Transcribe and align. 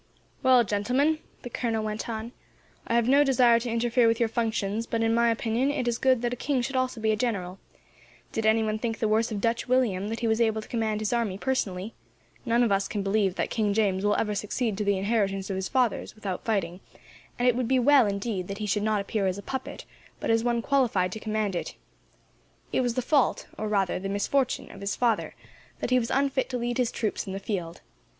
"Well, 0.41 0.63
gentlemen," 0.63 1.19
the 1.43 1.49
colonel 1.51 1.83
went 1.83 2.09
on, 2.09 2.31
"I 2.87 2.95
have 2.95 3.07
no 3.07 3.23
desire 3.23 3.59
to 3.59 3.69
interfere 3.69 4.07
with 4.07 4.19
your 4.19 4.29
functions, 4.29 4.87
but, 4.87 5.03
in 5.03 5.13
my 5.13 5.29
opinion, 5.29 5.69
it 5.69 5.87
is 5.87 5.99
good 5.99 6.23
that 6.23 6.33
a 6.33 6.35
king 6.35 6.63
should 6.63 6.75
also 6.75 6.99
be 6.99 7.11
a 7.11 7.15
general. 7.15 7.59
Did 8.31 8.47
anyone 8.47 8.79
think 8.79 8.95
any 8.95 8.99
the 9.01 9.07
worse 9.07 9.31
of 9.31 9.39
Dutch 9.41 9.67
William, 9.67 10.07
that 10.07 10.21
he 10.21 10.27
was 10.27 10.41
able 10.41 10.59
to 10.59 10.67
command 10.67 11.01
his 11.01 11.13
army, 11.13 11.37
personally? 11.37 11.93
None 12.47 12.63
of 12.63 12.71
us 12.71 12.87
can 12.87 13.03
believe 13.03 13.35
that 13.35 13.51
King 13.51 13.75
James 13.75 14.03
will 14.03 14.15
ever 14.15 14.33
succeed 14.33 14.75
to 14.79 14.83
the 14.83 14.97
inheritance 14.97 15.51
of 15.51 15.55
his 15.55 15.69
fathers, 15.69 16.15
without 16.15 16.43
fighting; 16.45 16.79
and 17.37 17.47
it 17.47 17.55
would 17.55 17.67
be 17.67 17.77
well, 17.77 18.07
indeed, 18.07 18.47
that 18.47 18.57
he 18.57 18.65
should 18.65 18.81
not 18.81 19.01
appear 19.01 19.27
as 19.27 19.37
a 19.37 19.43
puppet, 19.43 19.85
but 20.19 20.31
as 20.31 20.43
one 20.43 20.63
qualified 20.63 21.11
to 21.11 21.19
command. 21.19 21.55
It 22.73 22.81
was 22.81 22.95
the 22.95 23.03
fault, 23.03 23.45
or 23.55 23.67
rather 23.67 23.99
the 23.99 24.09
misfortune, 24.09 24.71
of 24.71 24.81
his 24.81 24.95
father, 24.95 25.35
that 25.77 25.91
he 25.91 25.99
was 25.99 26.09
unfit 26.09 26.49
to 26.49 26.57
lead 26.57 26.79
his 26.79 26.91
troops 26.91 27.27
in 27.27 27.33
the 27.33 27.39
field. 27.39 27.81